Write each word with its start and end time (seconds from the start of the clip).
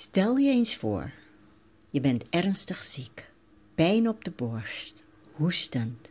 Stel 0.00 0.36
je 0.36 0.50
eens 0.50 0.76
voor, 0.76 1.12
je 1.90 2.00
bent 2.00 2.24
ernstig 2.30 2.82
ziek, 2.82 3.30
pijn 3.74 4.08
op 4.08 4.24
de 4.24 4.30
borst, 4.30 5.04
hoestend. 5.32 6.10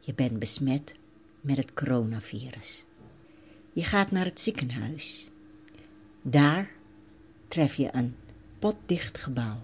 Je 0.00 0.14
bent 0.14 0.38
besmet 0.38 0.94
met 1.40 1.56
het 1.56 1.72
coronavirus. 1.72 2.84
Je 3.72 3.84
gaat 3.84 4.10
naar 4.10 4.24
het 4.24 4.40
ziekenhuis. 4.40 5.30
Daar 6.22 6.70
tref 7.46 7.74
je 7.74 7.88
een 7.92 8.16
potdicht 8.58 9.18
gebouw, 9.18 9.60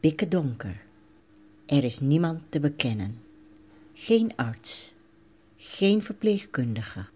pikken 0.00 0.28
donker. 0.28 0.82
Er 1.66 1.84
is 1.84 2.00
niemand 2.00 2.42
te 2.48 2.60
bekennen, 2.60 3.22
geen 3.94 4.36
arts, 4.36 4.94
geen 5.56 6.02
verpleegkundige, 6.02 7.06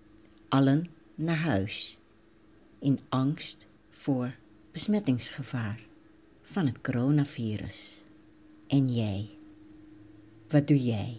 allen 0.48 0.90
naar 1.14 1.36
huis, 1.36 1.98
in 2.78 2.98
angst 3.08 3.66
voor 3.90 4.38
besmettingsgevaar 4.72 5.80
van 6.42 6.66
het 6.66 6.80
coronavirus. 6.80 8.02
En 8.66 8.88
jij, 8.88 9.28
wat 10.48 10.66
doe 10.66 10.84
jij? 10.84 11.16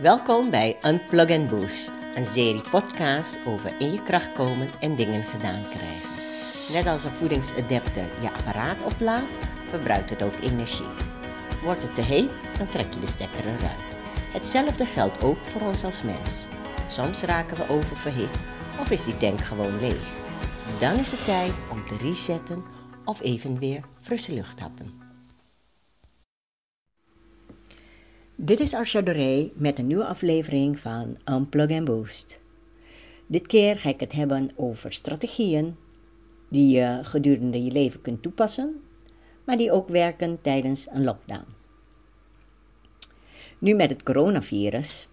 Welkom 0.00 0.50
bij 0.50 0.76
Unplug 0.86 1.30
and 1.30 1.48
Boost, 1.50 1.92
een 2.14 2.24
serie 2.24 2.68
podcasts 2.70 3.38
over 3.46 3.80
in 3.80 3.92
je 3.92 4.02
kracht 4.02 4.32
komen 4.32 4.68
en 4.80 4.96
dingen 4.96 5.24
gedaan 5.24 5.68
krijgen. 5.68 6.10
Net 6.72 6.86
als 6.86 7.04
een 7.04 7.10
voedingsadapter 7.10 8.06
je 8.20 8.32
apparaat 8.32 8.82
oplaadt, 8.84 9.46
verbruikt 9.68 10.10
het 10.10 10.22
ook 10.22 10.36
energie. 10.42 10.94
Wordt 11.62 11.82
het 11.82 11.94
te 11.94 12.02
heet, 12.02 12.30
dan 12.58 12.68
trek 12.68 12.94
je 12.94 13.00
de 13.00 13.06
stekker 13.06 13.44
eruit. 13.44 13.96
Hetzelfde 14.32 14.84
geldt 14.84 15.22
ook 15.22 15.38
voor 15.38 15.60
ons 15.60 15.84
als 15.84 16.02
mens. 16.02 16.46
Soms 16.88 17.22
raken 17.22 17.56
we 17.56 17.68
oververhit 17.68 18.38
of 18.80 18.90
is 18.90 19.04
die 19.04 19.16
tank 19.16 19.40
gewoon 19.40 19.78
leeg? 19.80 20.17
Dan 20.76 20.98
is 20.98 21.10
het 21.10 21.24
tijd 21.24 21.52
om 21.72 21.86
te 21.86 21.96
resetten 21.96 22.64
of 23.04 23.20
even 23.20 23.58
weer 23.58 23.84
frisse 24.00 24.34
lucht 24.34 24.60
happen. 24.60 24.92
Dit 28.34 28.60
is 28.60 28.74
Arsha 28.74 29.00
Doré 29.00 29.50
met 29.54 29.78
een 29.78 29.86
nieuwe 29.86 30.04
aflevering 30.04 30.78
van 30.78 31.16
Unplug 31.24 31.70
and 31.70 31.84
Boost. 31.84 32.40
Dit 33.26 33.46
keer 33.46 33.76
ga 33.76 33.88
ik 33.88 34.00
het 34.00 34.12
hebben 34.12 34.50
over 34.56 34.92
strategieën 34.92 35.76
die 36.48 36.76
je 36.76 37.00
gedurende 37.02 37.64
je 37.64 37.72
leven 37.72 38.00
kunt 38.00 38.22
toepassen, 38.22 38.80
maar 39.44 39.56
die 39.56 39.72
ook 39.72 39.88
werken 39.88 40.40
tijdens 40.40 40.86
een 40.90 41.04
lockdown. 41.04 41.46
Nu 43.58 43.74
met 43.74 43.90
het 43.90 44.02
coronavirus 44.02 45.07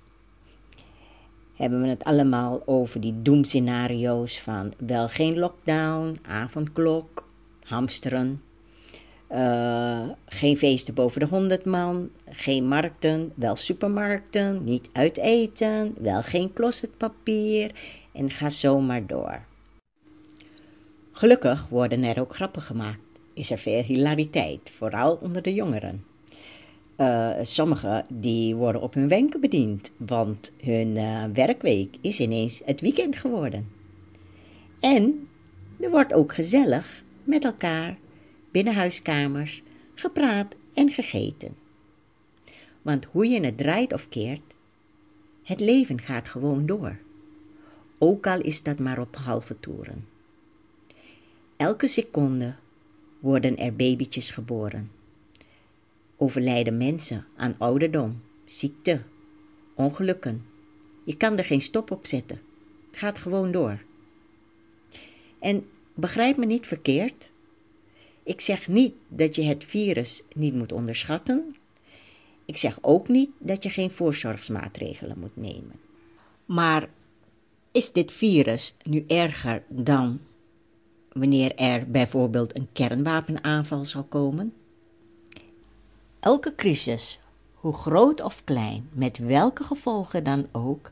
hebben 1.56 1.82
we 1.82 1.88
het 1.88 2.04
allemaal 2.04 2.62
over 2.66 3.00
die 3.00 3.22
doemscenario's 3.22 4.40
van 4.40 4.74
wel 4.78 5.08
geen 5.08 5.38
lockdown, 5.40 6.20
avondklok, 6.28 7.28
hamsteren, 7.64 8.42
uh, 9.32 10.10
geen 10.26 10.58
feesten 10.58 10.94
boven 10.94 11.20
de 11.20 11.28
100 11.28 11.66
man, 11.66 12.10
geen 12.30 12.68
markten, 12.68 13.32
wel 13.36 13.56
supermarkten, 13.56 14.64
niet 14.64 14.90
uiteten, 14.94 15.96
wel 16.00 16.22
geen 16.22 16.54
closetpapier 16.54 17.72
en 18.14 18.30
ga 18.30 18.50
zo 18.50 18.80
maar 18.80 19.08
door. 19.08 19.46
Gelukkig 21.12 21.68
worden 21.70 22.04
er 22.04 22.20
ook 22.20 22.36
grappen 22.36 22.62
gemaakt. 22.62 23.00
Is 23.34 23.52
er 23.52 23.58
veel 23.58 23.82
hilariteit, 23.82 24.72
vooral 24.78 25.16
onder 25.22 25.42
de 25.42 25.54
jongeren. 25.54 26.15
Uh, 26.98 27.32
sommigen 27.42 28.06
die 28.10 28.56
worden 28.56 28.82
op 28.82 28.94
hun 28.94 29.08
wenken 29.08 29.40
bediend, 29.40 29.92
want 29.98 30.52
hun 30.62 30.96
uh, 30.96 31.24
werkweek 31.34 31.96
is 32.02 32.20
ineens 32.20 32.62
het 32.66 32.82
weekend 32.82 33.16
geworden. 33.16 33.70
En 34.80 35.28
er 35.80 35.90
wordt 35.90 36.14
ook 36.14 36.34
gezellig 36.34 37.04
met 37.24 37.44
elkaar 37.44 37.98
binnen 38.52 38.74
huiskamers 38.74 39.64
gepraat 39.96 40.56
en 40.74 40.92
gegeten. 40.92 41.56
Want 42.82 43.06
hoe 43.06 43.28
je 43.28 43.46
het 43.46 43.58
draait 43.58 43.94
of 43.94 44.10
keert, 44.10 44.54
het 45.44 45.60
leven 45.60 46.02
gaat 46.02 46.28
gewoon 46.28 46.66
door. 46.66 47.00
Ook 47.98 48.28
al 48.28 48.42
is 48.42 48.64
dat 48.64 48.80
maar 48.80 49.00
op 49.00 49.16
halve 49.16 49.60
toeren. 49.60 50.06
Elke 51.58 51.88
seconde 51.88 52.56
worden 53.20 53.58
er 53.58 53.76
babytjes 53.76 54.32
geboren 54.32 54.95
overlijden 56.18 56.78
mensen 56.78 57.26
aan 57.36 57.56
ouderdom, 57.58 58.22
ziekte, 58.46 59.02
ongelukken. 59.74 60.46
Je 61.04 61.18
kan 61.18 61.38
er 61.38 61.46
geen 61.46 61.62
stop 61.62 61.92
op 61.92 62.06
zetten. 62.06 62.42
Het 62.88 62.98
gaat 62.98 63.20
gewoon 63.20 63.52
door. 63.52 63.84
En 65.40 65.68
begrijp 65.94 66.38
me 66.38 66.46
niet 66.46 66.68
verkeerd. 66.68 67.32
Ik 68.24 68.42
zeg 68.42 68.68
niet 68.68 68.94
dat 69.08 69.36
je 69.36 69.44
het 69.44 69.64
virus 69.64 70.24
niet 70.34 70.54
moet 70.54 70.72
onderschatten. 70.72 71.56
Ik 72.46 72.58
zeg 72.58 72.78
ook 72.82 73.08
niet 73.08 73.30
dat 73.38 73.64
je 73.64 73.70
geen 73.70 73.92
voorzorgsmaatregelen 73.92 75.20
moet 75.20 75.36
nemen. 75.36 75.80
Maar 76.46 76.90
is 77.72 77.92
dit 77.92 78.12
virus 78.12 78.76
nu 78.84 79.04
erger 79.08 79.64
dan 79.68 80.20
wanneer 81.12 81.56
er 81.56 81.92
bijvoorbeeld 81.92 82.56
een 82.56 82.68
kernwapenaanval 82.72 83.84
zal 83.84 84.04
komen? 84.04 84.54
Elke 86.26 86.56
crisis, 86.56 87.20
hoe 87.54 87.74
groot 87.74 88.22
of 88.22 88.44
klein, 88.44 88.90
met 88.94 89.18
welke 89.18 89.64
gevolgen 89.64 90.24
dan 90.24 90.48
ook, 90.52 90.92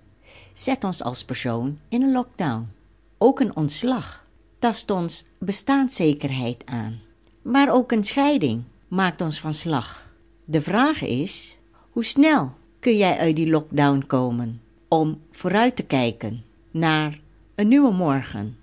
zet 0.52 0.84
ons 0.84 1.04
als 1.04 1.26
persoon 1.26 1.80
in 1.90 2.02
een 2.02 2.12
lockdown. 2.12 2.72
Ook 3.18 3.40
een 3.40 3.56
ontslag 3.56 4.26
tast 4.60 4.92
ons 4.92 5.26
bestaanszekerheid 5.38 6.66
aan. 6.66 7.00
Maar 7.42 7.72
ook 7.72 7.92
een 7.92 8.04
scheiding 8.04 8.64
maakt 8.88 9.22
ons 9.22 9.40
van 9.40 9.54
slag. 9.54 10.10
De 10.46 10.62
vraag 10.62 11.02
is: 11.02 11.58
hoe 11.92 12.04
snel 12.04 12.52
kun 12.80 12.98
jij 12.98 13.18
uit 13.18 13.36
die 13.36 13.50
lockdown 13.50 14.04
komen 14.08 14.62
om 14.88 15.22
vooruit 15.30 15.76
te 15.76 15.84
kijken 15.84 16.44
naar 16.72 17.20
een 17.56 17.68
nieuwe 17.68 17.94
morgen? 17.94 18.58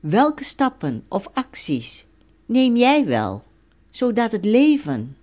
Welke 0.00 0.44
stappen 0.44 1.04
of 1.08 1.28
acties 1.32 2.06
neem 2.46 2.76
jij 2.76 3.06
wel, 3.06 3.42
zodat 3.90 4.32
het 4.32 4.44
leven 4.44 5.16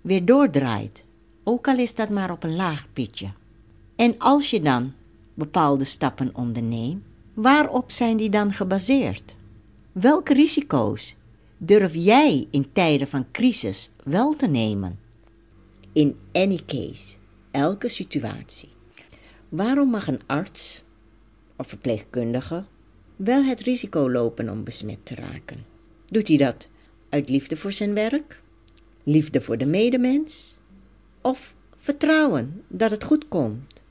weer 0.00 0.24
doordraait, 0.24 1.04
ook 1.44 1.68
al 1.68 1.78
is 1.78 1.94
dat 1.94 2.08
maar 2.08 2.30
op 2.30 2.42
een 2.42 2.56
laag 2.56 2.86
pitje. 2.92 3.32
En 3.96 4.18
als 4.18 4.50
je 4.50 4.60
dan 4.60 4.92
bepaalde 5.34 5.84
stappen 5.84 6.34
onderneemt, 6.34 7.02
waarop 7.34 7.90
zijn 7.90 8.16
die 8.16 8.30
dan 8.30 8.52
gebaseerd? 8.52 9.36
Welke 9.92 10.34
risico's 10.34 11.16
durf 11.56 11.94
jij 11.94 12.46
in 12.50 12.72
tijden 12.72 13.06
van 13.06 13.30
crisis 13.32 13.90
wel 14.04 14.36
te 14.36 14.46
nemen? 14.46 14.98
In 15.92 16.16
any 16.32 16.60
case, 16.66 17.16
elke 17.50 17.88
situatie. 17.88 18.68
Waarom 19.48 19.90
mag 19.90 20.08
een 20.08 20.20
arts 20.26 20.82
of 21.56 21.66
verpleegkundige 21.66 22.64
wel 23.16 23.44
het 23.44 23.60
risico 23.60 24.10
lopen 24.10 24.48
om 24.48 24.64
besmet 24.64 25.06
te 25.06 25.14
raken? 25.14 25.64
Doet 26.08 26.28
hij 26.28 26.36
dat 26.36 26.68
uit 27.08 27.28
liefde 27.28 27.56
voor 27.56 27.72
zijn 27.72 27.94
werk? 27.94 28.40
Liefde 29.08 29.40
voor 29.40 29.58
de 29.58 29.66
medemens 29.66 30.56
of 31.20 31.54
vertrouwen 31.76 32.64
dat 32.68 32.90
het 32.90 33.04
goed 33.04 33.28
komt 33.28 33.82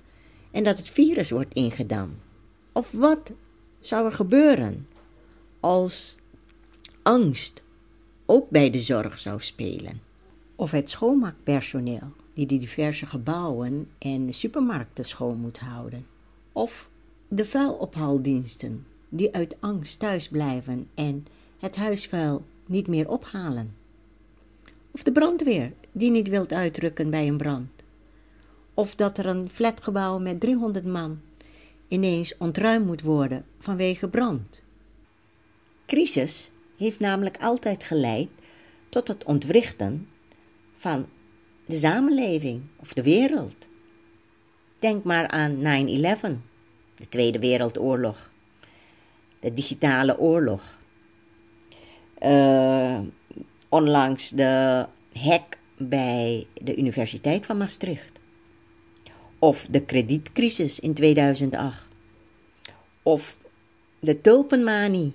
en 0.52 0.64
dat 0.64 0.78
het 0.78 0.90
virus 0.90 1.32
wordt 1.32 1.54
ingedamd? 1.54 2.16
Of 2.72 2.92
wat 2.92 3.32
zou 3.80 4.06
er 4.06 4.12
gebeuren 4.12 4.88
als 5.60 6.16
angst 7.02 7.64
ook 8.26 8.50
bij 8.50 8.70
de 8.70 8.80
zorg 8.80 9.20
zou 9.20 9.42
spelen? 9.42 10.02
Of 10.56 10.72
het 10.72 10.90
schoonmaakpersoneel 10.90 12.14
die 12.34 12.46
de 12.46 12.58
diverse 12.58 13.06
gebouwen 13.06 13.90
en 14.00 14.34
supermarkten 14.34 15.06
schoon 15.06 15.40
moet 15.40 15.60
houden? 15.60 16.06
Of 16.52 16.90
de 17.28 17.46
vuilophaaldiensten 17.46 18.86
die 19.10 19.34
uit 19.34 19.58
angst 19.60 20.00
thuis 20.00 20.28
blijven 20.28 20.90
en 20.94 21.26
het 21.60 21.76
huisvuil 21.76 22.46
niet 22.66 22.88
meer 22.88 23.10
ophalen? 23.10 23.77
Of 24.98 25.04
de 25.04 25.12
brandweer 25.12 25.74
die 25.92 26.12
niet 26.12 26.28
wilt 26.28 26.54
uitrukken 26.54 27.10
bij 27.10 27.28
een 27.28 27.38
brand. 27.38 27.70
Of 28.74 28.96
dat 28.96 29.18
er 29.18 29.26
een 29.26 29.50
flatgebouw 29.50 30.20
met 30.20 30.40
300 30.40 30.86
man 30.86 31.22
ineens 31.88 32.38
ontruimd 32.38 32.86
moet 32.86 33.02
worden 33.02 33.46
vanwege 33.60 34.10
brand. 34.10 34.64
Crisis 35.86 36.52
heeft 36.78 37.00
namelijk 37.00 37.38
altijd 37.42 37.84
geleid 37.84 38.30
tot 38.90 39.08
het 39.08 39.24
ontwrichten 39.24 40.08
van 40.78 41.06
de 41.66 41.76
samenleving 41.76 42.62
of 42.80 42.94
de 42.94 43.04
wereld. 43.04 43.68
Denk 44.80 45.04
maar 45.04 45.28
aan 45.28 45.56
9-11, 45.56 45.62
de 46.96 47.08
Tweede 47.10 47.40
Wereldoorlog, 47.40 48.32
de 49.40 49.54
digitale 49.54 50.20
oorlog. 50.20 50.80
Uh, 52.22 53.00
onlangs 53.70 54.30
de 54.30 54.86
hack 55.14 55.58
bij 55.78 56.48
de 56.54 56.76
Universiteit 56.76 57.46
van 57.46 57.58
Maastricht. 57.58 58.20
Of 59.40 59.68
de 59.70 59.82
kredietcrisis 59.82 60.80
in 60.80 60.94
2008. 60.94 61.88
Of 63.04 63.38
de 64.00 64.22
tulpenmanie 64.22 65.14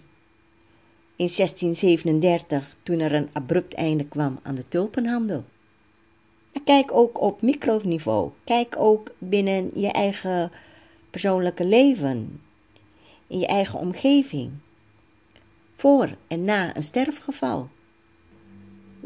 in 1.16 1.28
1637 1.36 2.76
toen 2.82 3.00
er 3.00 3.14
een 3.14 3.28
abrupt 3.32 3.74
einde 3.74 4.04
kwam 4.04 4.38
aan 4.42 4.54
de 4.54 4.68
tulpenhandel. 4.68 5.44
Kijk 6.64 6.92
ook 6.92 7.20
op 7.20 7.42
microniveau. 7.42 8.30
Kijk 8.44 8.76
ook 8.78 9.14
binnen 9.18 9.70
je 9.74 9.88
eigen 9.88 10.50
persoonlijke 11.10 11.64
leven, 11.64 12.40
in 13.26 13.38
je 13.38 13.46
eigen 13.46 13.78
omgeving. 13.78 14.50
Voor 15.74 16.16
en 16.28 16.44
na 16.44 16.76
een 16.76 16.82
sterfgeval. 16.82 17.68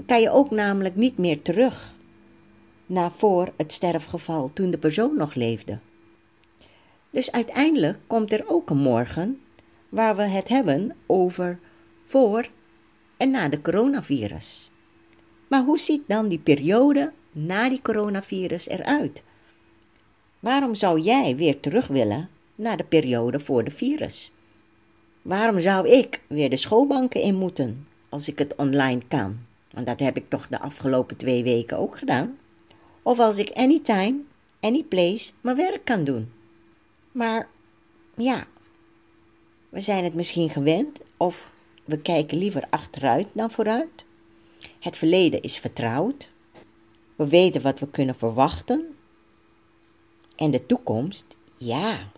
Kan 0.06 0.20
je 0.20 0.31
ook 0.31 0.50
namelijk 0.50 0.96
niet 0.96 1.19
meer 1.19 1.43
terug 1.43 1.94
naar 2.87 3.12
voor 3.12 3.52
het 3.56 3.72
sterfgeval 3.72 4.52
toen 4.52 4.70
de 4.70 4.78
persoon 4.78 5.16
nog 5.16 5.34
leefde. 5.34 5.78
Dus 7.10 7.32
uiteindelijk 7.32 7.98
komt 8.06 8.32
er 8.32 8.44
ook 8.48 8.70
een 8.70 8.78
morgen 8.78 9.40
waar 9.88 10.16
we 10.16 10.22
het 10.22 10.48
hebben 10.48 10.96
over 11.06 11.58
voor 12.02 12.48
en 13.16 13.31
na 13.31 13.48
de 13.48 13.60
coronavirus. 13.60 14.70
Maar 15.48 15.64
hoe 15.64 15.78
ziet 15.78 16.02
dan 16.06 16.28
die 16.28 16.38
periode 16.38 17.12
na 17.32 17.69
die 17.69 17.82
coronavirus 17.82 18.69
eruit? 18.69 19.22
Waarom 20.40 20.75
zou 20.75 21.00
jij 21.00 21.37
weer 21.37 21.60
terug 21.60 21.87
willen 21.87 22.28
naar 22.54 22.76
de 22.76 22.84
periode 22.84 23.40
voor 23.40 23.64
de 23.64 23.70
virus? 23.70 24.31
Waarom 25.22 25.58
zou 25.58 25.88
ik 25.88 26.20
weer 26.26 26.50
de 26.50 26.56
schoolbanken 26.56 27.20
in 27.20 27.34
moeten 27.34 27.87
als 28.08 28.28
ik 28.28 28.38
het 28.38 28.54
online 28.54 29.02
kan? 29.08 29.38
Want 29.76 29.88
dat 29.88 30.00
heb 30.00 30.17
ik 30.17 30.28
toch 30.28 30.49
de 30.49 30.61
afgelopen 30.61 31.17
twee 31.17 31.43
weken 31.43 31.78
ook 31.78 31.99
gedaan. 31.99 32.38
Of 33.02 33.19
als 33.19 33.38
ik 33.38 33.50
anytime, 33.50 34.20
anyplace 34.61 35.32
mijn 35.40 35.56
werk 35.56 35.84
kan 35.84 36.05
doen. 36.05 36.32
Maar 37.12 37.49
ja, 38.14 38.46
we 39.69 39.81
zijn 39.81 40.05
het 40.05 40.14
misschien 40.14 40.50
gewend 40.50 41.00
of 41.17 41.50
we 41.84 41.99
kijken 41.99 42.38
liever 42.38 42.67
achteruit 42.70 43.26
dan 43.32 43.50
vooruit. 43.50 44.05
Het 44.81 44.96
verleden 44.96 45.43
is 45.43 45.58
vertrouwd. 45.58 46.31
We 47.17 47.28
weten 47.28 47.62
wat 47.62 47.78
we 47.78 47.88
kunnen 47.90 48.14
verwachten. 48.14 48.94
En 50.37 50.50
de 50.50 50.67
toekomst, 50.67 51.37
ja, 51.56 52.11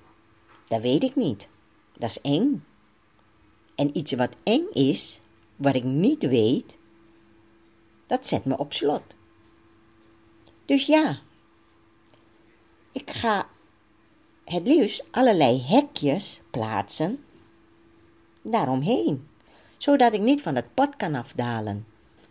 dat 0.69 0.81
weet 0.81 1.02
ik 1.02 1.14
niet. 1.14 1.49
Dat 1.96 2.10
is 2.10 2.20
eng. 2.20 2.64
En 3.75 3.96
iets 3.96 4.12
wat 4.12 4.37
eng 4.43 4.66
is, 4.72 5.20
wat 5.56 5.75
ik 5.75 5.84
niet 5.84 6.22
weet, 6.22 6.77
dat 8.08 8.26
zet 8.26 8.44
me 8.44 8.58
op 8.58 8.72
slot. 8.72 9.02
Dus 10.64 10.87
ja, 10.87 11.19
ik 12.93 13.10
ga 13.10 13.46
het 14.44 14.66
liefst 14.66 15.05
allerlei 15.10 15.62
hekjes 15.62 16.40
plaatsen 16.50 17.25
daaromheen, 18.43 19.28
zodat 19.76 20.12
ik 20.12 20.20
niet 20.20 20.43
van 20.43 20.55
het 20.55 20.75
pad 20.75 20.96
kan 20.96 21.14
afdalen 21.14 21.87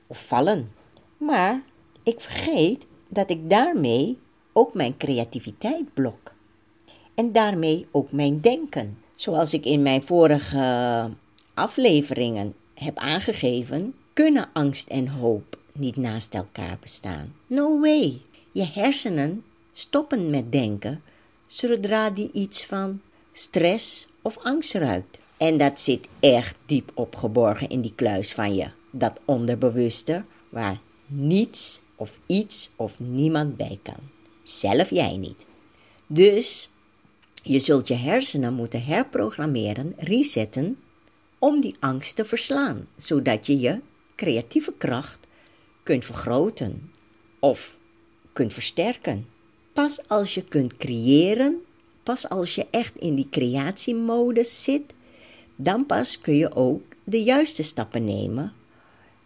of 0.07 0.27
vallen. 0.27 0.71
Maar 1.18 1.62
ik 2.03 2.19
vergeet 2.19 2.85
dat 3.07 3.29
ik 3.29 3.50
daarmee 3.50 4.19
ook 4.53 4.74
mijn 4.74 4.97
creativiteit 4.97 5.94
blok. 5.94 6.33
En 7.13 7.31
daarmee 7.31 7.88
ook 7.91 8.12
mijn 8.12 8.39
denken. 8.41 9.01
Zoals 9.15 9.53
ik 9.53 9.65
in 9.65 9.81
mijn 9.81 10.03
vorige 10.03 11.09
afleveringen 11.53 12.56
heb 12.74 12.97
aangegeven, 12.97 13.95
kunnen 14.13 14.50
angst 14.53 14.88
en 14.88 15.07
hoop 15.07 15.56
niet 15.77 15.95
naast 15.95 16.33
elkaar 16.33 16.77
bestaan. 16.81 17.33
No 17.47 17.79
way. 17.79 18.21
Je 18.51 18.63
hersenen 18.63 19.44
stoppen 19.74 20.29
met 20.29 20.51
denken 20.51 21.01
zodra 21.47 22.09
die 22.09 22.29
iets 22.33 22.65
van 22.65 23.01
stress 23.33 24.07
of 24.21 24.38
angst 24.38 24.74
ruikt. 24.74 25.18
En 25.38 25.57
dat 25.57 25.79
zit 25.79 26.07
echt 26.19 26.56
diep 26.65 26.91
opgeborgen 26.94 27.69
in 27.69 27.81
die 27.81 27.94
kluis 27.95 28.33
van 28.33 28.56
je, 28.56 28.69
dat 28.91 29.19
onderbewuste, 29.25 30.24
waar 30.50 30.79
niets 31.06 31.81
of 31.95 32.19
iets 32.25 32.69
of 32.75 33.00
niemand 33.00 33.57
bij 33.57 33.79
kan. 33.83 34.00
Zelf 34.41 34.89
jij 34.89 35.18
niet. 35.18 35.45
Dus 36.07 36.69
je 37.44 37.59
zult 37.59 37.88
je 37.88 37.94
hersenen 37.94 38.53
moeten 38.53 38.83
herprogrammeren, 38.83 39.94
resetten, 39.97 40.77
om 41.39 41.62
die 41.62 41.75
angst 41.79 42.15
te 42.15 42.25
verslaan, 42.25 42.88
zodat 42.95 43.47
je 43.47 43.59
je 43.59 43.79
creatieve 44.15 44.74
kracht 44.77 45.26
kunt 45.88 46.06
vergroten 46.06 46.92
of 47.39 47.78
kunt 48.34 48.54
versterken. 48.54 49.28
Pas 49.74 50.07
als 50.07 50.34
je 50.34 50.44
kunt 50.44 50.78
creëren, 50.78 51.62
pas 52.04 52.30
als 52.30 52.56
je 52.56 52.68
echt 52.72 52.98
in 52.98 53.16
die 53.16 53.30
creatiemodus 53.30 54.63
zit, 54.63 54.94
dan 55.56 55.86
pas 55.86 56.22
kun 56.22 56.36
je 56.36 56.56
ook 56.56 56.81
de 57.04 57.24
juiste 57.24 57.63
stappen 57.63 58.04
nemen 58.04 58.54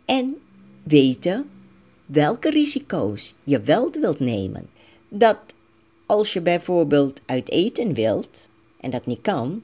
en 0.06 0.38
weten 0.84 1.50
welke 2.06 2.50
risico's 2.50 3.34
je 3.44 3.62
wel 3.62 3.92
wilt 3.92 4.20
nemen. 4.20 4.70
Dat 5.10 5.40
als 6.06 6.34
je 6.34 6.42
bijvoorbeeld 6.42 7.22
uit 7.26 7.50
eten 7.50 7.94
wilt 7.94 8.48
en 8.80 8.90
dat 8.90 9.06
niet 9.06 9.22
kan, 9.22 9.64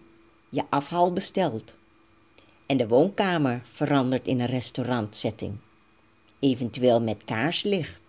je 0.49 0.63
afhaal 0.69 1.13
bestelt 1.13 1.75
en 2.65 2.77
de 2.77 2.87
woonkamer 2.87 3.61
verandert 3.71 4.27
in 4.27 4.39
een 4.39 4.45
restaurantsetting. 4.45 5.57
Eventueel 6.39 7.01
met 7.01 7.17
kaarslicht, 7.25 8.01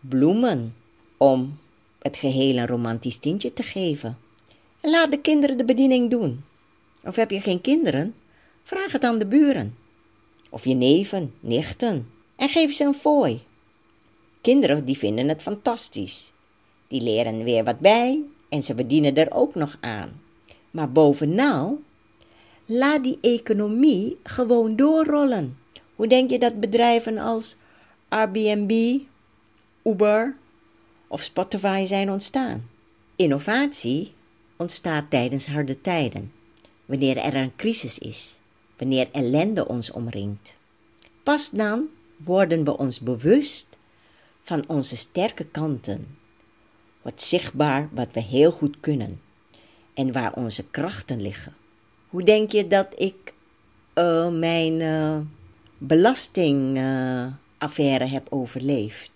bloemen, 0.00 0.74
om 1.16 1.58
het 1.98 2.16
geheel 2.16 2.56
een 2.56 2.66
romantisch 2.66 3.18
tintje 3.18 3.52
te 3.52 3.62
geven. 3.62 4.18
En 4.80 4.90
laat 4.90 5.10
de 5.10 5.20
kinderen 5.20 5.58
de 5.58 5.64
bediening 5.64 6.10
doen. 6.10 6.44
Of 7.04 7.16
heb 7.16 7.30
je 7.30 7.40
geen 7.40 7.60
kinderen? 7.60 8.14
Vraag 8.62 8.92
het 8.92 9.04
aan 9.04 9.18
de 9.18 9.26
buren. 9.26 9.76
Of 10.50 10.64
je 10.64 10.74
neven, 10.74 11.34
nichten. 11.40 12.10
En 12.36 12.48
geef 12.48 12.74
ze 12.74 12.84
een 12.84 12.94
fooi. 12.94 13.40
Kinderen 14.40 14.84
die 14.84 14.98
vinden 14.98 15.28
het 15.28 15.42
fantastisch. 15.42 16.32
Die 16.88 17.00
leren 17.00 17.44
weer 17.44 17.64
wat 17.64 17.78
bij 17.78 18.22
en 18.48 18.62
ze 18.62 18.74
bedienen 18.74 19.14
er 19.14 19.32
ook 19.32 19.54
nog 19.54 19.78
aan. 19.80 20.20
Maar 20.70 20.92
bovenal, 20.92 21.80
laat 22.64 23.02
die 23.02 23.18
economie 23.20 24.16
gewoon 24.22 24.76
doorrollen. 24.76 25.58
Hoe 25.96 26.06
denk 26.06 26.30
je 26.30 26.38
dat 26.38 26.60
bedrijven 26.60 27.18
als 27.18 27.56
Airbnb, 28.08 29.00
Uber 29.82 30.36
of 31.06 31.22
Spotify 31.22 31.84
zijn 31.86 32.10
ontstaan? 32.10 32.68
Innovatie 33.16 34.12
ontstaat 34.56 35.10
tijdens 35.10 35.46
harde 35.46 35.80
tijden, 35.80 36.32
wanneer 36.84 37.16
er 37.16 37.34
een 37.34 37.56
crisis 37.56 37.98
is, 37.98 38.38
wanneer 38.76 39.08
ellende 39.12 39.68
ons 39.68 39.90
omringt. 39.90 40.56
Pas 41.22 41.50
dan 41.50 41.86
worden 42.16 42.64
we 42.64 42.78
ons 42.78 43.00
bewust 43.00 43.78
van 44.42 44.64
onze 44.66 44.96
sterke 44.96 45.44
kanten, 45.44 46.18
wat 47.02 47.22
zichtbaar 47.22 47.88
wat 47.92 48.08
we 48.12 48.20
heel 48.20 48.50
goed 48.50 48.76
kunnen 48.80 49.20
en 49.94 50.12
waar 50.12 50.32
onze 50.32 50.64
krachten 50.64 51.22
liggen. 51.22 51.54
Hoe 52.08 52.22
denk 52.22 52.52
je 52.52 52.66
dat 52.66 53.00
ik 53.00 53.34
uh, 53.94 54.28
mijn 54.28 54.80
uh, 54.80 55.18
belastingaffaire 55.78 57.26
uh, 57.26 57.46
heb 57.58 58.26
overleefd? 58.30 59.10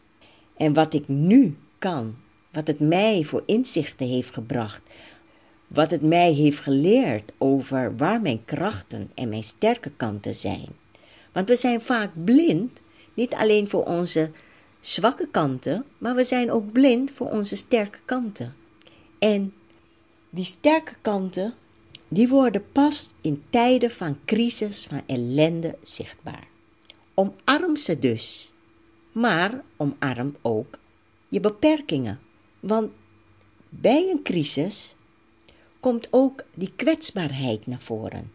En 0.56 0.72
wat 0.72 0.94
ik 0.94 1.08
nu 1.08 1.56
kan, 1.78 2.16
wat 2.52 2.66
het 2.66 2.80
mij 2.80 3.25
voor 3.25 3.42
inzichten 3.46 4.06
heeft 4.06 4.30
gebracht, 4.30 4.82
wat 5.66 5.90
het 5.90 6.02
mij 6.02 6.32
heeft 6.32 6.61
geleerd 6.61 7.32
over 7.38 7.96
waar 7.96 8.20
mijn 8.20 8.44
krachten 8.44 9.11
en 9.14 9.28
mijn 9.28 9.44
sterke 9.44 9.90
kanten 9.96 10.34
zijn. 10.34 10.68
Want 11.32 11.49
we 11.49 11.56
zijn 11.56 11.80
vaak 11.80 12.11
blind, 12.25 12.82
niet 13.14 13.34
alleen 13.34 13.68
voor 13.68 13.84
onze 13.84 14.30
zwakke 14.80 15.28
kanten, 15.30 15.84
maar 15.99 16.14
we 16.14 16.25
zijn 16.25 16.50
ook 16.50 16.72
blind 16.72 17.11
voor 17.11 17.30
onze 17.30 17.56
sterke 17.56 17.99
kanten. 18.04 18.54
En 19.18 19.54
die 20.30 20.44
sterke 20.44 20.94
kanten, 21.02 21.54
die 22.08 22.28
worden 22.28 22.64
pas 22.72 23.11
in 23.20 23.42
tijden 23.50 23.90
van 23.90 24.18
crisis, 24.25 24.87
van 24.87 25.02
ellende 25.06 25.76
zichtbaar. 25.82 26.51
Omarm 27.14 27.76
ze 27.76 27.99
dus, 27.99 28.52
maar 29.12 29.62
omarm 29.76 30.37
ook 30.42 30.78
je 31.28 31.40
beperkingen. 31.40 32.21
Want 32.61 32.90
bij 33.69 34.11
een 34.11 34.23
crisis 34.23 34.95
komt 35.81 36.09
ook 36.11 36.45
die 36.54 36.73
kwetsbaarheid 36.76 37.66
naar 37.66 37.81
voren. 37.81 38.33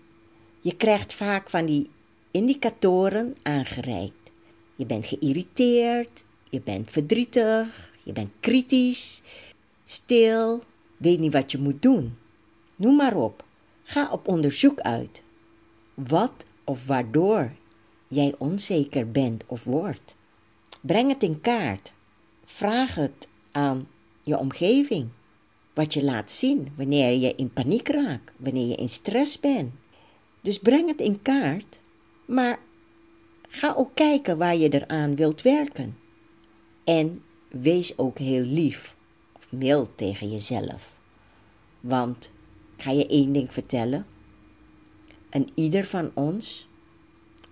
Je 0.61 0.75
krijgt 0.75 1.13
vaak 1.13 1.49
van 1.49 1.65
die 1.65 1.89
indicatoren 2.31 3.35
aangereikt. 3.43 4.31
Je 4.75 4.85
bent 4.85 5.05
geïrriteerd, 5.05 6.23
je 6.49 6.61
bent 6.61 6.91
verdrietig, 6.91 7.93
je 8.03 8.13
bent 8.13 8.31
kritisch, 8.39 9.21
stil, 9.83 10.63
weet 10.97 11.19
niet 11.19 11.33
wat 11.33 11.51
je 11.51 11.57
moet 11.57 11.81
doen. 11.81 12.17
Noem 12.75 12.95
maar 12.95 13.15
op. 13.15 13.45
Ga 13.83 14.11
op 14.11 14.27
onderzoek 14.27 14.79
uit. 14.79 15.23
Wat 15.93 16.45
of 16.63 16.87
waardoor 16.87 17.51
jij 18.07 18.35
onzeker 18.37 19.11
bent 19.11 19.43
of 19.47 19.63
wordt. 19.63 20.15
Breng 20.81 21.09
het 21.09 21.23
in 21.23 21.41
kaart. 21.41 21.91
Vraag 22.45 22.95
het 22.95 23.27
aan 23.51 23.87
je 24.23 24.37
omgeving. 24.37 25.07
Wat 25.73 25.93
je 25.93 26.03
laat 26.03 26.31
zien 26.31 26.73
wanneer 26.75 27.13
je 27.13 27.35
in 27.35 27.53
paniek 27.53 27.87
raakt, 27.87 28.33
wanneer 28.37 28.67
je 28.67 28.75
in 28.75 28.89
stress 28.89 29.39
bent. 29.39 29.71
Dus 30.41 30.59
breng 30.59 30.87
het 30.87 30.99
in 30.99 31.21
kaart 31.21 31.79
Maar 32.25 32.59
ga 33.47 33.73
ook 33.77 33.91
kijken 33.93 34.37
waar 34.37 34.55
je 34.55 34.69
eraan 34.69 35.15
wilt 35.15 35.41
werken. 35.41 35.97
En 36.83 37.23
wees 37.49 37.97
ook 37.97 38.17
heel 38.17 38.43
lief 38.43 38.95
of 39.33 39.51
mild 39.51 39.89
tegen 39.95 40.29
jezelf. 40.31 40.99
Want 41.79 42.31
ga 42.77 42.91
je 42.91 43.07
één 43.07 43.31
ding 43.31 43.53
vertellen. 43.53 44.05
En 45.29 45.49
ieder 45.53 45.85
van 45.85 46.11
ons 46.13 46.66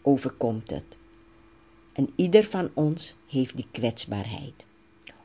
overkomt 0.06 0.70
het. 0.70 0.98
En 1.94 2.10
ieder 2.16 2.44
van 2.44 2.70
ons 2.74 3.16
heeft 3.28 3.56
die 3.56 3.68
kwetsbaarheid. 3.72 4.66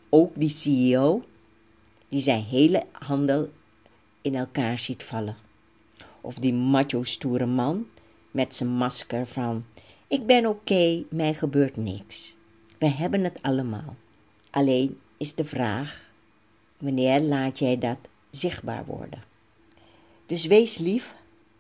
Ook 0.09 0.31
die 0.35 0.49
CEO 0.49 1.25
die 2.09 2.21
zijn 2.21 2.43
hele 2.43 2.83
handel 2.93 3.51
in 4.21 4.35
elkaar 4.35 4.79
ziet 4.79 5.03
vallen. 5.03 5.37
Of 6.21 6.35
die 6.35 6.55
macho 6.55 7.03
stoere 7.03 7.47
man 7.47 7.87
met 8.31 8.57
zijn 8.57 8.71
masker 8.71 9.27
van 9.27 9.65
ik 10.07 10.27
ben 10.27 10.47
oké, 10.47 11.05
mij 11.11 11.35
gebeurt 11.35 11.77
niks. 11.77 12.35
We 12.79 12.87
hebben 12.87 13.25
het 13.25 13.43
allemaal. 13.43 13.97
Alleen 14.51 14.99
is 15.17 15.35
de 15.35 15.45
vraag 15.45 16.11
wanneer 16.79 17.21
laat 17.21 17.59
jij 17.59 17.79
dat 17.79 17.99
zichtbaar 18.31 18.85
worden. 18.85 19.23
Dus 20.27 20.47
wees 20.47 20.79
lief, 20.79 21.15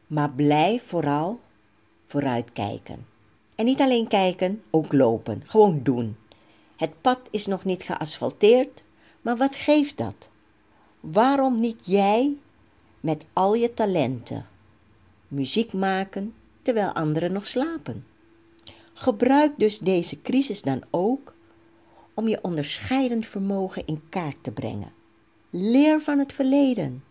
maar 0.06 0.30
blijf 0.30 0.86
vooral 0.86 1.40
vooruitkijken. 2.06 3.06
En 3.60 3.66
niet 3.66 3.80
alleen 3.80 4.08
kijken, 4.08 4.62
ook 4.70 4.92
lopen. 4.92 5.42
Gewoon 5.46 5.80
doen. 5.82 6.16
Het 6.76 7.00
pad 7.00 7.18
is 7.30 7.46
nog 7.46 7.64
niet 7.64 7.82
geasfalteerd, 7.82 8.82
maar 9.20 9.36
wat 9.36 9.54
geeft 9.54 9.96
dat? 9.96 10.30
Waarom 11.00 11.60
niet 11.60 11.86
jij 11.86 12.36
met 13.00 13.26
al 13.32 13.54
je 13.54 13.74
talenten 13.74 14.46
muziek 15.28 15.72
maken 15.72 16.34
terwijl 16.62 16.92
anderen 16.92 17.32
nog 17.32 17.46
slapen? 17.46 18.06
Gebruik 18.92 19.52
dus 19.56 19.78
deze 19.78 20.22
crisis 20.22 20.62
dan 20.62 20.82
ook 20.90 21.34
om 22.14 22.28
je 22.28 22.42
onderscheidend 22.42 23.26
vermogen 23.26 23.86
in 23.86 24.02
kaart 24.08 24.42
te 24.42 24.50
brengen. 24.50 24.92
Leer 25.50 26.00
van 26.00 26.18
het 26.18 26.32
verleden. 26.32 27.04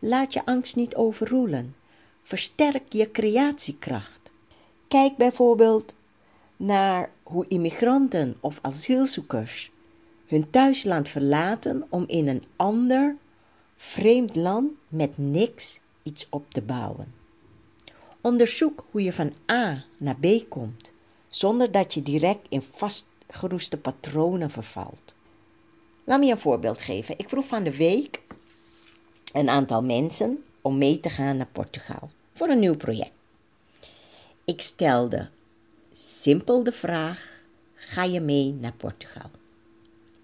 Laat 0.00 0.32
je 0.32 0.44
angst 0.46 0.76
niet 0.76 0.94
overroelen. 0.94 1.74
Versterk 2.22 2.92
je 2.92 3.10
creatiekracht. 3.10 4.23
Kijk 4.88 5.16
bijvoorbeeld 5.16 5.94
naar 6.56 7.10
hoe 7.22 7.44
immigranten 7.48 8.36
of 8.40 8.58
asielzoekers 8.62 9.72
hun 10.26 10.50
thuisland 10.50 11.08
verlaten 11.08 11.86
om 11.88 12.04
in 12.06 12.28
een 12.28 12.44
ander, 12.56 13.16
vreemd 13.76 14.36
land 14.36 14.70
met 14.88 15.18
niks 15.18 15.80
iets 16.02 16.26
op 16.30 16.44
te 16.52 16.62
bouwen. 16.62 17.14
Onderzoek 18.20 18.86
hoe 18.90 19.02
je 19.02 19.12
van 19.12 19.32
A 19.50 19.84
naar 19.96 20.16
B 20.16 20.26
komt, 20.48 20.90
zonder 21.28 21.70
dat 21.72 21.94
je 21.94 22.02
direct 22.02 22.46
in 22.48 22.62
vastgeroeste 22.62 23.76
patronen 23.76 24.50
vervalt. 24.50 25.14
Laat 26.04 26.20
me 26.20 26.30
een 26.30 26.38
voorbeeld 26.38 26.82
geven. 26.82 27.18
Ik 27.18 27.28
vroeg 27.28 27.46
van 27.46 27.64
de 27.64 27.76
week 27.76 28.20
een 29.32 29.48
aantal 29.48 29.82
mensen 29.82 30.44
om 30.60 30.78
mee 30.78 31.00
te 31.00 31.10
gaan 31.10 31.36
naar 31.36 31.48
Portugal 31.52 32.10
voor 32.32 32.48
een 32.48 32.58
nieuw 32.58 32.76
project. 32.76 33.12
Ik 34.44 34.60
stelde 34.60 35.28
simpel 35.92 36.62
de 36.62 36.72
vraag: 36.72 37.42
ga 37.74 38.04
je 38.04 38.20
mee 38.20 38.52
naar 38.52 38.72
Portugal? 38.72 39.30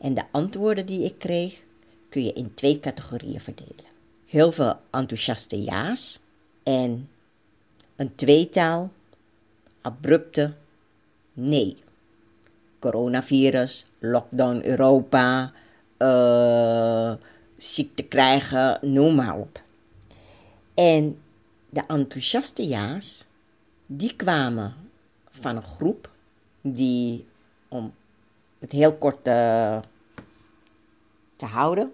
En 0.00 0.14
de 0.14 0.22
antwoorden 0.30 0.86
die 0.86 1.04
ik 1.04 1.18
kreeg 1.18 1.64
kun 2.08 2.24
je 2.24 2.32
in 2.32 2.54
twee 2.54 2.80
categorieën 2.80 3.40
verdelen. 3.40 3.90
Heel 4.26 4.52
veel 4.52 4.74
enthousiaste 4.90 5.62
ja's 5.62 6.20
en 6.62 7.08
een 7.96 8.14
tweetaal 8.14 8.90
abrupte 9.80 10.54
nee. 11.32 11.76
Coronavirus, 12.78 13.86
lockdown 13.98 14.60
Europa, 14.64 15.52
uh, 15.98 17.14
ziekte 17.56 18.02
krijgen, 18.02 18.78
noem 18.82 19.14
maar 19.14 19.36
op. 19.36 19.62
En 20.74 21.18
de 21.70 21.82
enthousiaste 21.86 22.66
ja's, 22.66 23.26
die 23.92 24.16
kwamen 24.16 24.74
van 25.30 25.56
een 25.56 25.64
groep 25.64 26.10
die, 26.60 27.26
om 27.68 27.94
het 28.58 28.72
heel 28.72 28.96
kort 28.96 29.24
te, 29.24 29.80
te 31.36 31.46
houden, 31.46 31.92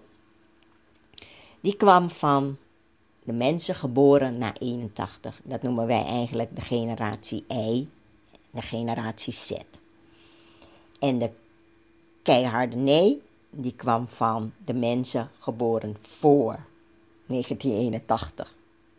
die 1.59 1.75
kwam 1.75 2.09
van 2.09 2.57
de 3.23 3.33
mensen 3.33 3.75
geboren 3.75 4.37
na 4.37 4.53
81. 4.57 5.39
Dat 5.43 5.61
noemen 5.61 5.87
wij 5.87 6.05
eigenlijk 6.05 6.55
de 6.55 6.61
generatie 6.61 7.45
Y, 7.47 7.87
de 8.51 8.61
generatie 8.61 9.33
Z. 9.33 9.51
En 10.99 11.17
de 11.17 11.31
keiharde 12.21 12.75
nee, 12.75 13.21
die 13.49 13.75
kwam 13.75 14.09
van 14.09 14.53
de 14.65 14.73
mensen 14.73 15.29
geboren 15.37 15.97
voor 16.01 16.59
1981. 17.25 18.55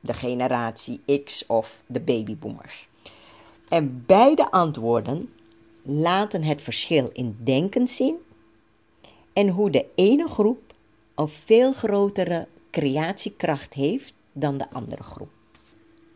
De 0.09 0.15
generatie 0.15 1.01
X 1.25 1.47
of 1.47 1.83
de 1.87 2.01
babyboomers. 2.01 2.89
En 3.69 4.05
beide 4.07 4.51
antwoorden 4.51 5.33
laten 5.83 6.43
het 6.43 6.63
verschil 6.63 7.11
in 7.13 7.37
denken 7.45 7.89
zien 7.89 8.17
en 9.33 9.49
hoe 9.49 9.71
de 9.71 9.87
ene 9.95 10.29
groep 10.29 10.73
een 11.15 11.29
veel 11.29 11.73
grotere 11.73 12.47
creatiekracht 12.71 13.75
heeft 13.75 14.13
dan 14.33 14.59
de 14.59 14.71
andere 14.71 15.03
groep. 15.03 15.31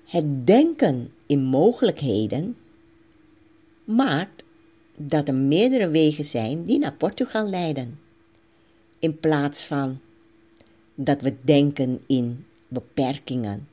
Het 0.05 0.47
denken 0.47 1.13
in 1.27 1.43
mogelijkheden 1.43 2.57
maakt 3.85 4.45
dat 4.97 5.29
er 5.29 5.35
meerdere 5.35 5.89
wegen 5.89 6.25
zijn 6.25 6.65
die 6.65 6.79
naar 6.79 6.95
Portugal 6.95 7.49
leiden. 7.49 8.01
In 8.99 9.19
plaats 9.19 9.65
van 9.65 10.01
dat 10.95 11.21
we 11.21 11.37
denken 11.43 12.05
in 12.07 12.45
beperkingen 12.69 13.71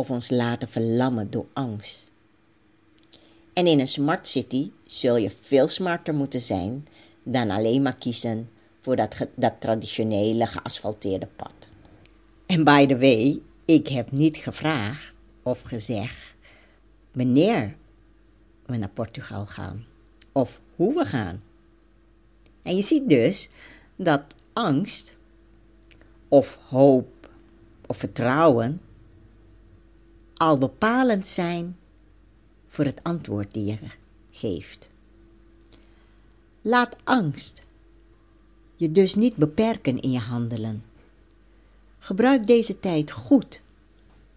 of 0.00 0.10
ons 0.10 0.30
laten 0.30 0.68
verlammen 0.68 1.30
door 1.30 1.46
angst. 1.52 2.10
En 3.52 3.66
in 3.66 3.80
een 3.80 3.88
smart 3.88 4.26
city 4.26 4.70
zul 4.86 5.16
je 5.16 5.30
veel 5.30 5.68
smarter 5.68 6.14
moeten 6.14 6.40
zijn 6.40 6.88
dan 7.22 7.50
alleen 7.50 7.82
maar 7.82 7.96
kiezen 7.96 8.50
voor 8.80 8.96
dat, 8.96 9.26
dat 9.34 9.54
traditionele 9.58 10.46
geasfalteerde 10.46 11.28
pad. 11.36 11.68
En 12.46 12.64
by 12.64 12.86
the 12.86 12.98
way, 12.98 13.42
ik 13.64 13.88
heb 13.88 14.10
niet 14.10 14.36
gevraagd 14.36 15.16
of 15.42 15.62
gezegd 15.62 16.34
wanneer 17.12 17.76
we 18.66 18.76
naar 18.76 18.88
Portugal 18.88 19.46
gaan 19.46 19.84
of 20.32 20.60
hoe 20.76 20.94
we 20.94 21.04
gaan. 21.04 21.42
En 22.62 22.76
je 22.76 22.82
ziet 22.82 23.08
dus 23.08 23.48
dat 23.96 24.22
angst 24.52 25.14
of 26.28 26.58
hoop 26.68 27.30
of 27.86 27.96
vertrouwen 27.96 28.80
al 30.40 30.58
bepalend 30.58 31.26
zijn 31.26 31.76
voor 32.66 32.84
het 32.84 33.02
antwoord 33.02 33.52
die 33.52 33.64
je 33.64 33.76
geeft. 34.30 34.90
Laat 36.62 36.96
angst 37.04 37.66
je 38.76 38.92
dus 38.92 39.14
niet 39.14 39.36
beperken 39.36 40.00
in 40.00 40.10
je 40.10 40.18
handelen. 40.18 40.84
Gebruik 41.98 42.46
deze 42.46 42.78
tijd 42.78 43.10
goed. 43.10 43.60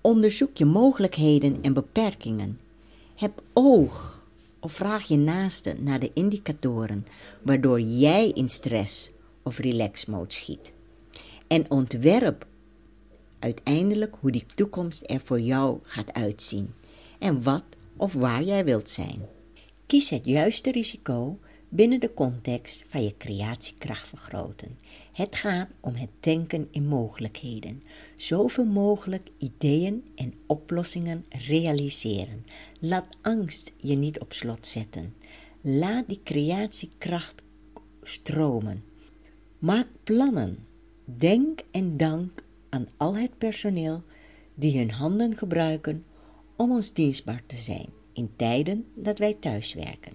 Onderzoek 0.01 0.57
je 0.57 0.65
mogelijkheden 0.65 1.57
en 1.61 1.73
beperkingen. 1.73 2.59
Heb 3.15 3.41
oog 3.53 4.21
of 4.59 4.71
vraag 4.71 5.03
je 5.03 5.17
naaste 5.17 5.75
naar 5.79 5.99
de 5.99 6.11
indicatoren 6.13 7.05
waardoor 7.41 7.79
jij 7.81 8.29
in 8.29 8.49
stress 8.49 9.11
of 9.43 9.57
relax 9.57 10.05
mode 10.05 10.33
schiet. 10.33 10.73
En 11.47 11.71
ontwerp 11.71 12.45
uiteindelijk 13.43 14.15
hoe 14.19 14.31
die 14.31 14.45
toekomst 14.55 15.03
er 15.05 15.19
voor 15.23 15.39
jou 15.39 15.79
gaat 15.83 16.13
uitzien 16.13 16.73
en 17.19 17.43
wat 17.43 17.63
of 17.97 18.13
waar 18.13 18.43
jij 18.43 18.65
wilt 18.65 18.89
zijn. 18.89 19.21
Kies 19.85 20.09
het 20.09 20.25
juiste 20.25 20.71
risico 20.71 21.39
binnen 21.69 21.99
de 21.99 22.13
context 22.13 22.85
van 22.87 23.03
je 23.03 23.17
creatiekracht 23.17 24.07
vergroten. 24.07 24.77
Het 25.13 25.35
gaat 25.35 25.69
om 25.79 25.95
het 25.95 26.09
denken 26.19 26.67
in 26.71 26.87
mogelijkheden. 26.87 27.83
Zoveel 28.15 28.65
mogelijk 28.65 29.29
ideeën 29.37 30.03
en 30.15 30.33
oplossingen 30.47 31.25
realiseren. 31.29 32.45
Laat 32.79 33.17
angst 33.21 33.71
je 33.77 33.95
niet 33.95 34.19
op 34.19 34.33
slot 34.33 34.67
zetten. 34.67 35.13
Laat 35.61 36.07
die 36.07 36.21
creatiekracht 36.23 37.41
stromen. 38.01 38.83
Maak 39.59 39.87
plannen. 40.03 40.57
Denk 41.05 41.59
en 41.71 41.97
dank 41.97 42.43
aan 42.73 42.87
al 42.97 43.15
het 43.15 43.37
personeel 43.37 44.03
die 44.55 44.77
hun 44.77 44.91
handen 44.91 45.37
gebruiken 45.37 46.05
om 46.55 46.71
ons 46.71 46.93
dienstbaar 46.93 47.43
te 47.45 47.55
zijn 47.55 47.89
in 48.13 48.33
tijden 48.35 48.85
dat 48.95 49.17
wij 49.17 49.33
thuiswerken. 49.33 50.13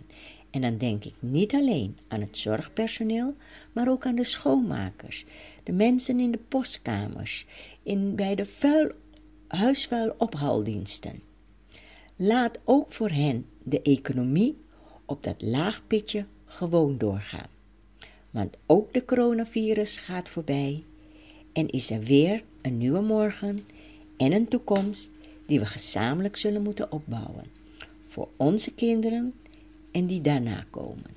En 0.50 0.60
dan 0.60 0.78
denk 0.78 1.04
ik 1.04 1.14
niet 1.18 1.54
alleen 1.54 1.98
aan 2.08 2.20
het 2.20 2.36
zorgpersoneel, 2.36 3.34
maar 3.72 3.88
ook 3.88 4.06
aan 4.06 4.14
de 4.14 4.24
schoonmakers, 4.24 5.24
de 5.62 5.72
mensen 5.72 6.20
in 6.20 6.30
de 6.30 6.40
postkamers, 6.48 7.46
in, 7.82 8.14
bij 8.14 8.34
de 8.34 8.46
vuil, 8.46 8.90
huisvuilophaaldiensten. 9.48 11.22
Laat 12.16 12.58
ook 12.64 12.92
voor 12.92 13.10
hen 13.10 13.46
de 13.62 13.82
economie 13.82 14.58
op 15.04 15.22
dat 15.22 15.42
laagpitje 15.42 16.26
gewoon 16.44 16.98
doorgaan. 16.98 17.48
Want 18.30 18.56
ook 18.66 18.92
de 18.92 19.04
coronavirus 19.04 19.96
gaat 19.96 20.28
voorbij 20.28 20.84
en 21.52 21.68
is 21.68 21.90
er 21.90 22.00
weer 22.00 22.42
een 22.62 22.78
nieuwe 22.78 23.00
morgen 23.00 23.64
en 24.16 24.32
een 24.32 24.48
toekomst 24.48 25.10
die 25.46 25.58
we 25.58 25.66
gezamenlijk 25.66 26.36
zullen 26.36 26.62
moeten 26.62 26.92
opbouwen. 26.92 27.44
Voor 28.08 28.28
onze 28.36 28.74
kinderen 28.74 29.34
en 29.92 30.06
die 30.06 30.20
daarna 30.20 30.64
komen. 30.70 31.16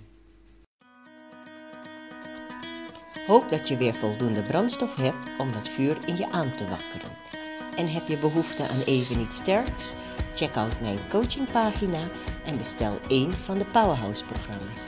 Hoop 3.27 3.49
dat 3.49 3.67
je 3.67 3.77
weer 3.77 3.93
voldoende 3.93 4.41
brandstof 4.41 4.95
hebt 4.95 5.39
om 5.39 5.51
dat 5.51 5.69
vuur 5.69 5.97
in 6.05 6.17
je 6.17 6.29
aan 6.31 6.55
te 6.55 6.67
wakkeren. 6.67 7.15
En 7.77 7.87
heb 7.87 8.07
je 8.07 8.17
behoefte 8.17 8.67
aan 8.67 8.81
even 8.85 9.21
iets 9.21 9.35
sterks? 9.35 9.93
Check 10.35 10.55
out 10.55 10.81
mijn 10.81 10.97
coachingpagina 11.09 12.07
en 12.45 12.57
bestel 12.57 12.99
één 13.07 13.31
van 13.31 13.57
de 13.57 13.65
Powerhouse-programma's. 13.65 14.83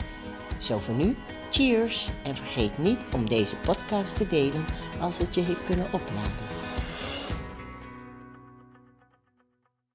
Zo 0.64 0.78
voor 0.78 0.96
nu, 0.96 1.16
cheers! 1.52 2.10
En 2.24 2.36
vergeet 2.36 2.78
niet 2.78 3.00
om 3.14 3.30
deze 3.30 3.56
podcast 3.56 4.18
te 4.18 4.28
delen 4.28 4.66
als 5.00 5.18
het 5.18 5.36
je 5.36 5.42
heeft 5.42 5.66
kunnen 5.66 5.86
opladen. 5.86 6.63